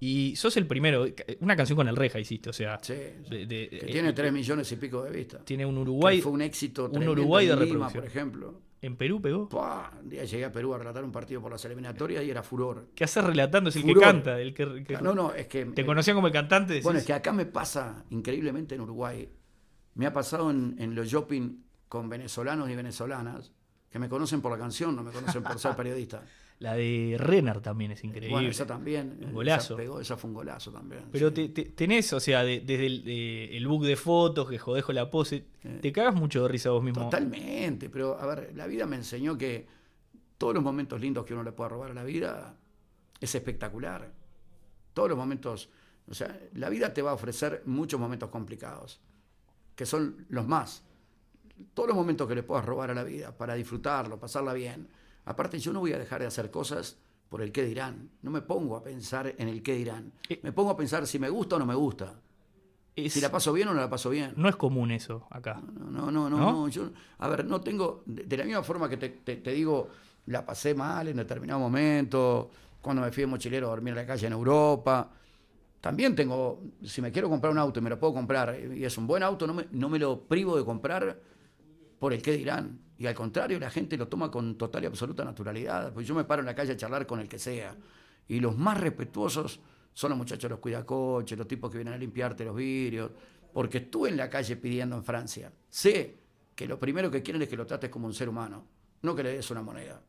[0.01, 1.07] Y sos el primero.
[1.41, 2.79] Una canción con el Reja hiciste, o sea.
[2.83, 2.93] sí.
[2.95, 5.45] de- de- que eh, tiene tres millones y pico de vistas.
[5.45, 6.21] Tiene un Que Uruguay.
[6.21, 8.61] fue un éxito un Uruguay de Lima, por ejemplo.
[8.83, 9.49] En Perú pegó.
[9.49, 12.43] Pua, un día llegué a Perú a relatar un partido por las eliminatorias y era
[12.43, 12.89] furor.
[12.95, 13.71] ¿Qué haces relatando?
[13.71, 14.39] Es el que canta.
[14.39, 15.65] El que, que- No, no, es que.
[15.67, 16.75] Te eh, conocían como el cantante.
[16.75, 19.27] decís, Bueno, es que acá me pasa increíblemente en Uruguay.
[19.95, 23.53] Me ha pasado en, en los shopping con venezolanos y venezolanas
[23.89, 26.23] que me conocen por la canción, no me conocen por ser periodista.
[26.61, 28.31] La de Renner también es increíble.
[28.31, 29.17] Bueno, esa también.
[29.19, 29.77] Un esa golazo.
[29.77, 31.03] pegó, esa fue un golazo también.
[31.11, 31.35] Pero sí.
[31.35, 34.93] te- te- tenés, o sea, de- desde el, de- el book de fotos, que jodejo
[34.93, 35.45] la pose,
[35.83, 37.03] te cagas mucho de risa vos mismo.
[37.03, 39.67] Totalmente, pero a ver, la vida me enseñó que
[40.39, 42.57] todos los momentos lindos que uno le puede robar a la vida
[43.21, 44.13] es espectacular.
[44.95, 45.69] Todos los momentos,
[46.09, 49.01] o sea, la vida te va a ofrecer muchos momentos complicados,
[49.75, 50.85] que son los más.
[51.75, 54.89] Todos los momentos que le puedas robar a la vida para disfrutarlo, pasarla bien.
[55.25, 58.11] Aparte, yo no voy a dejar de hacer cosas por el qué dirán.
[58.23, 60.13] No me pongo a pensar en el qué dirán.
[60.29, 60.41] Eh.
[60.43, 62.15] Me pongo a pensar si me gusta o no me gusta.
[62.97, 64.35] Es- Si la paso bien o no la paso bien.
[64.37, 65.61] no es común eso acá.
[65.79, 66.53] No, no, no, no, ¿No?
[66.53, 68.03] no, Yo, a ver, no tengo.
[68.07, 69.89] De, de la misma forma que te, te- te digo,
[70.27, 74.07] la pasé mal en determinado momento, cuando me fui de mochilero a dormir en la
[74.07, 75.11] calle en Europa.
[75.81, 78.97] También tengo, si me quiero comprar un auto y me lo puedo comprar, y es
[78.97, 81.19] un buen auto, no me, no me lo privo de comprar
[82.05, 82.81] por el qué dirán.
[82.99, 85.91] Y al contrario, la gente lo toma con total y absoluta naturalidad.
[85.95, 87.75] Pues yo me paro en la calle a charlar con el que sea.
[88.29, 89.59] Y los más respetuosos
[89.95, 93.11] son los muchachos, los cuidacoches, los tipos que vienen a limpiarte los vidrios.
[93.55, 95.51] Porque estuve en la calle pidiendo en Francia.
[95.71, 96.19] Sé
[96.55, 98.67] que lo primero que quieren es que lo trates como un ser humano,
[99.01, 100.03] no que le des una moneda.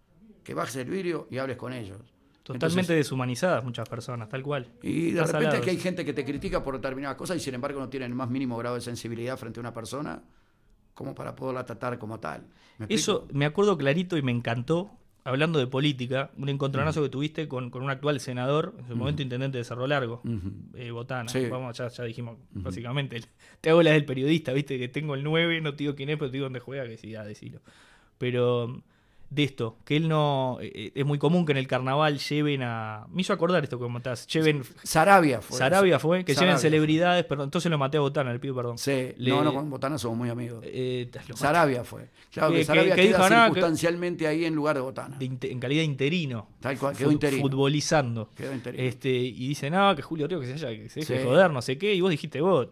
[0.43, 2.01] Que bajes el vidrio y hables con ellos.
[2.43, 4.69] Totalmente Entonces, deshumanizadas muchas personas, tal cual.
[4.81, 7.55] y de Estás repente aquí hay gente que te critica por determinadas cosas y sin
[7.55, 10.21] embargo no tienen el más mínimo grado de sensibilidad frente a una persona
[10.95, 12.47] como para poderla tratar como tal.
[12.89, 14.91] Eso me acuerdo clarito y me encantó,
[15.23, 19.21] hablando de política, un encontronazo que tuviste con, con un actual senador, en su momento
[19.21, 20.21] intendente de Cerro Largo,
[20.73, 21.29] eh, Botana.
[21.29, 21.47] Sí.
[21.47, 23.21] Vamos, ya, ya dijimos, básicamente.
[23.61, 26.17] Te hago la del periodista, viste, que tengo el 9, no te digo quién es,
[26.17, 27.61] pero te digo dónde juega, que sí, ya decilo.
[28.17, 28.81] Pero
[29.35, 30.57] de esto, que él no.
[30.61, 33.05] eh, es muy común que en el carnaval lleven a.
[33.11, 34.25] Me hizo acordar esto que comentás.
[34.27, 34.63] Lleven.
[34.83, 35.57] Sarabia fue.
[35.57, 36.69] Sarabia fue, que Sarabia lleven fue.
[36.69, 38.77] celebridades, perdón, entonces lo maté a Botana, le pido perdón.
[38.77, 40.63] Sí, Le- no, no, con Botana somos muy amigos.
[40.63, 41.09] Eh.
[41.35, 42.09] Sarabia fue.
[42.31, 45.17] Claro Que- que, Sarabia que queda dijo, "Nada, que- circunstancialmente ahí en lugar de Botana.
[45.19, 46.47] de en calidad de interino.
[46.61, 47.41] Tal cual, quedó interino.
[47.41, 48.29] Futbolizando.
[48.35, 48.83] Quedó interino.
[48.83, 51.23] Este, y dice, no, que Julio Río que se haya, que se deje Sí.
[51.25, 52.67] joder, no sé qué, y vos dijiste vos.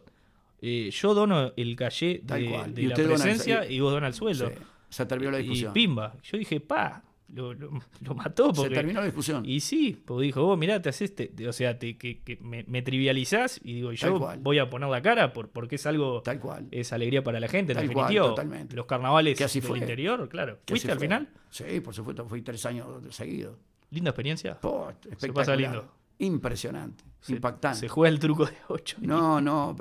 [0.65, 2.35] eh, yo dono el calle de,
[2.69, 4.47] de la el- presencia y- y vos dona el sueldo.
[4.47, 4.55] Sí,
[4.93, 5.73] se terminó la y discusión.
[5.73, 6.15] pimba.
[6.23, 7.03] Yo dije, pa,
[7.33, 8.53] lo, lo- lo mató.
[8.53, 9.43] Se Porque, terminó la discusión.
[9.45, 12.63] Y sí, porque dijo, vos mirá, te haces, te- o sea, te, que, que me,
[12.67, 16.39] me trivializás y digo, yo voy a poner la cara por, porque es algo, Tal
[16.39, 16.67] cual.
[16.71, 18.75] es alegría para la gente, en Tal cual, totalmente.
[18.75, 19.79] Los carnavales Que así del fue.
[19.79, 20.59] interior, claro.
[20.67, 21.07] ¿Fuiste al fue.
[21.07, 21.27] final?
[21.49, 23.57] Sí, por supuesto, fui tres años seguidos.
[23.89, 24.59] Linda experiencia.
[24.59, 25.59] Po, pasa espectacular.
[25.59, 25.91] lindo.
[26.25, 27.79] Impresionante, Se- impactante.
[27.79, 28.97] Se juega el truco de 8.
[29.01, 29.75] No, no,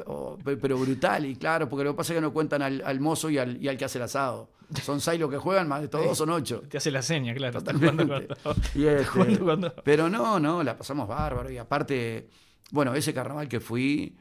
[0.61, 3.31] pero brutal, y claro, porque lo que pasa es que no cuentan al, al mozo
[3.31, 4.51] y al, y al que hace el asado.
[4.83, 6.63] Son seis los que juegan, más de todos son ocho.
[6.69, 7.59] Te hace la seña, claro.
[7.61, 8.05] Totalmente.
[8.05, 11.51] jugando cuando- Y este, cuando- Pero no, no, la pasamos bárbaro.
[11.51, 12.29] Y aparte,
[12.71, 14.17] bueno, ese carnaval que fui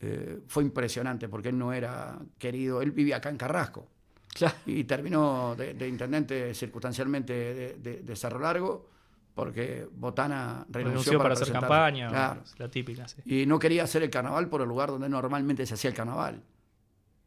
[0.00, 3.88] eh, fue impresionante porque él no era querido, él vivía acá en Carrasco.
[4.34, 4.56] Claro.
[4.66, 8.90] Y terminó de, de intendente circunstancialmente de, de- de Cerro Largo
[9.34, 10.80] porque Botana renunció,
[11.12, 12.08] Renunció para hacer campaña.
[12.08, 12.42] Claro.
[12.58, 13.22] La típica, sí.
[13.24, 16.42] Y no quería hacer el carnaval por el lugar donde normalmente se hacía el carnaval.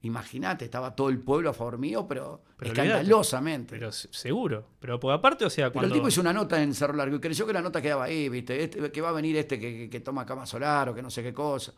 [0.02, 3.76] Imagínate, estaba todo el pueblo a favor mío, pero, Pero escandalosamente.
[3.76, 4.64] Pero se- seguro.
[4.80, 5.88] Pero por aparte, o sea, Pero cuando.
[5.96, 8.30] el tipo hizo una nota en Cerro Largo y creyó que la nota quedaba ahí,
[8.30, 8.64] ¿viste?
[8.64, 11.10] Este- que va a venir este que, que- que toma cama solar o que no
[11.10, 11.74] sé qué cosa.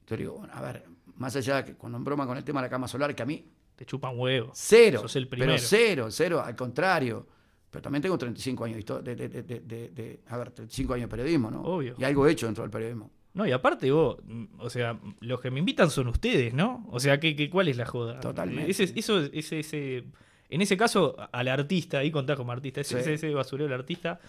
[0.00, 2.60] Entonces digo, bueno, a ver, más allá de que cuando en broma con el tema
[2.62, 3.44] de la cama solar, que a mí,
[3.76, 4.50] Te chupan huevo.
[4.54, 5.00] cero.
[5.02, 5.62] Sos el pero primero.
[5.62, 7.26] cero, cero, al contrario.
[7.70, 11.50] Pero también tengo 35 años de, de, de- de- a ver, 35 años de periodismo,
[11.50, 11.62] ¿no?
[11.62, 11.94] Obvio.
[11.98, 13.10] Y algo hecho dentro del periodismo.
[13.34, 16.86] No, y aparte vos, mm, o sea, los que me invitan son ustedes, ¿no?
[16.90, 18.18] O sea, ¿qué, qué, cuál es la joda?
[18.20, 18.70] Totalmente.
[18.70, 20.04] Ese, eso, ese, ese,
[20.48, 23.00] en ese caso, al artista, ahí contás como artista, ese, Sí.
[23.00, 24.20] ese, ese basurero del artista.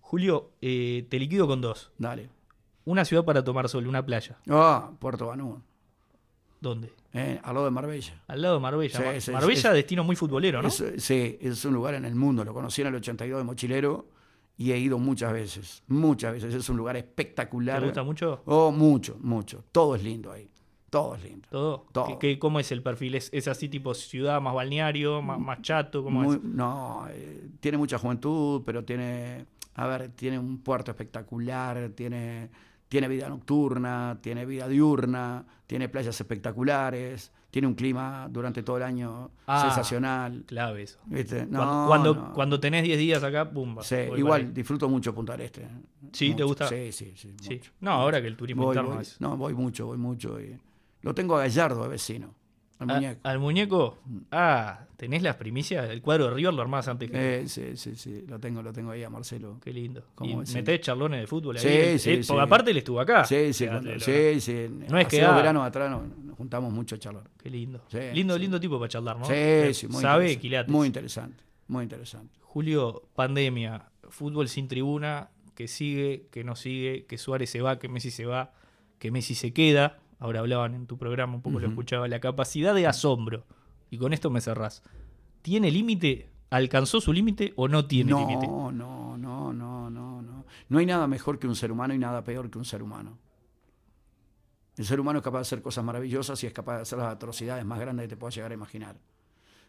[0.00, 1.92] Julio, eh, te liquido con dos.
[1.98, 2.30] Dale.
[2.84, 4.38] Una ciudad para tomar sol, una playa.
[4.48, 5.62] Ah, Puerto Banú,
[6.60, 6.92] ¿Dónde?
[7.12, 8.22] eh, al lado de Marbella.
[8.26, 8.96] Al lado de Marbella.
[8.98, 10.68] Sí, Mar- sí, Marbella, es- destino muy futbolero, ¿no?
[10.68, 12.44] Es- sí, es un lugar en el mundo.
[12.44, 14.06] Lo conocí en el 82 de mochilero
[14.56, 15.82] y he ido muchas veces.
[15.86, 16.52] Muchas veces.
[16.54, 17.80] Es un lugar espectacular.
[17.80, 18.42] ¿Te gusta mucho?
[18.44, 19.64] Oh, mucho, mucho.
[19.72, 20.50] Todo es lindo ahí.
[20.90, 21.46] Todo es lindo.
[21.50, 21.86] ¿Todo?
[21.92, 22.06] Todo.
[22.06, 23.14] ¿Qué- qué- cómo es el perfil?
[23.14, 26.02] ¿Es, es así tipo ciudad, más balneario, más, más chato?
[26.02, 26.42] ¿Cómo Muy- es?
[26.42, 29.44] no, eh, tiene mucha juventud, pero tiene,
[29.74, 32.48] a ver, tiene un puerto espectacular, tiene,
[32.88, 38.82] tiene vida nocturna, tiene vida diurna, tiene playas espectaculares, tiene un clima durante todo el
[38.82, 40.44] año Ah, sensacional.
[40.46, 40.98] Clave eso.
[41.06, 41.46] ¿viste?
[41.46, 42.32] Cuando, No, cuando, no.
[42.32, 43.82] cuando tenés 10 días acá, pumba.
[43.82, 45.66] Sí, igual disfruto mucho Punta del Este.
[46.12, 46.34] ¿Sí?
[46.34, 46.68] ¿Te gusta?
[46.68, 47.34] Sí, sí, sí.
[47.40, 47.54] Sí.
[47.54, 47.72] mucho.
[47.80, 49.02] No, ahora que el turismo Voy, interno voy.
[49.02, 49.20] es.
[49.20, 50.40] No, voy mucho, voy mucho.
[50.40, 50.58] y
[51.02, 52.34] lo tengo a Gallardo de vecino,
[52.78, 53.20] al Ah, muñeco.
[53.24, 53.98] ¿Al muñeco?
[54.30, 55.90] Ah, ¿tenés las primicias?
[55.90, 57.40] El cuadro de River lo armás antes que.
[57.40, 59.58] Eh, sí, sí, sí, lo tengo, lo tengo ahí a Marcelo.
[59.62, 60.04] Qué lindo.
[60.14, 61.62] ¿Cómo Y metés charlones de fútbol ahí.
[61.62, 62.28] Sí, Él- sí, él- sí.
[62.28, 63.24] Porque aparte él estuvo acá.
[63.24, 64.68] Sí, sí, cuando- lo- sí, sí.
[64.88, 67.24] No es que dos ah, veranos atrás nos, nos juntamos mucho a charlar.
[67.42, 67.82] Qué lindo.
[67.88, 68.40] Sí, lindo, sí.
[68.40, 69.24] lindo tipo para charlar, ¿no?
[69.24, 70.72] Sí, Eh, sí, muy Sabe quilates.
[70.72, 72.38] Muy interesante, muy interesante.
[72.42, 77.88] Julio, pandemia, fútbol sin tribuna, que sigue, que no sigue, que Suárez se va, que
[77.88, 78.52] Messi se va,
[79.00, 79.98] que Messi se queda.
[80.18, 82.08] Ahora hablaban en tu programa, un poco lo escuchaba.
[82.08, 83.44] La capacidad de asombro,
[83.90, 84.82] y con esto me cerrás.
[85.42, 86.28] ¿Tiene límite?
[86.50, 88.46] ¿Alcanzó su límite o no tiene no, límite?
[88.46, 90.44] no, no, no, no, no.
[90.68, 93.18] No hay nada mejor que un ser humano y nada peor que un ser humano.
[94.76, 97.12] El ser humano es capaz de hacer cosas maravillosas y es capaz de hacer las
[97.12, 98.96] atrocidades más grandes que te puedas llegar a imaginar.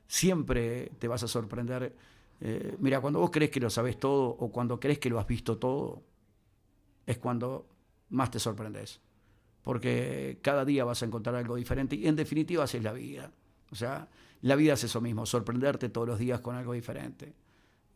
[0.08, 1.96] Siempre te vas a sorprender.
[2.42, 5.28] Eh, mira, cuando vos crees que lo sabes todo o cuando crees que lo has
[5.28, 6.04] visto todo,
[7.06, 7.68] es cuando
[8.10, 9.02] más te sorprendes.
[9.64, 13.32] Porque cada día vas a encontrar algo diferente y en definitiva así es la vida.
[13.72, 14.08] O sea,
[14.42, 17.34] la vida es eso mismo, sorprenderte todos los días con algo diferente.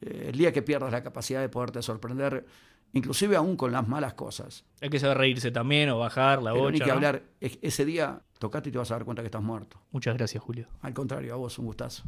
[0.02, 2.46] Eh, el día que pierdas la capacidad de poderte sorprender,
[2.92, 6.70] inclusive aún con las malas cosas, Hay que saber reírse también o bajar la pero
[6.70, 6.84] ni bocha.
[6.84, 6.96] que ¿no?
[6.96, 9.80] hablar, ese día tocate y te vas a dar cuenta que estás muerto.
[9.92, 10.68] Muchas gracias, Julio.
[10.82, 12.04] Al contrario, a vos un gustazo.